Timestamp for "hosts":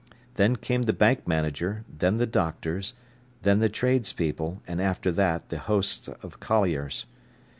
5.59-6.07